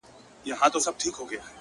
[0.47, 1.41] شاعر او شاعره-